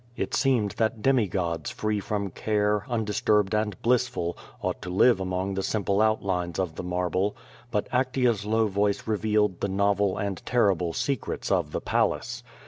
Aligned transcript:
It 0.17 0.33
seemed 0.33 0.71
that 0.79 1.03
demigods 1.03 1.69
free 1.69 1.99
from 1.99 2.31
care, 2.31 2.85
undisturbed 2.89 3.53
and 3.53 3.79
blissful, 3.83 4.35
ought 4.59 4.81
to 4.81 4.89
live 4.89 5.19
among 5.19 5.53
the 5.53 5.61
simple 5.61 6.01
outlines 6.01 6.57
of 6.57 6.73
the 6.73 6.81
marble, 6.81 7.35
but 7.69 7.87
Actea's 7.91 8.43
low 8.43 8.65
voice 8.65 9.05
revealed 9.07 9.59
the 9.61 9.69
novel 9.69 10.17
and 10.17 10.41
terrible 10.43 10.93
secrets 10.93 11.51
of 11.51 11.71
the 11.71 11.81
palace. 11.81 12.41